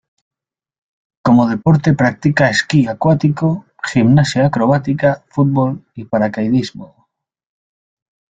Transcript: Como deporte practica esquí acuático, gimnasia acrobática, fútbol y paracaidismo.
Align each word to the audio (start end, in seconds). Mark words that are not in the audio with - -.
Como 1.21 1.45
deporte 1.47 1.93
practica 1.93 2.49
esquí 2.49 2.87
acuático, 2.87 3.65
gimnasia 3.83 4.47
acrobática, 4.47 5.23
fútbol 5.29 5.85
y 5.93 6.05
paracaidismo. 6.05 7.07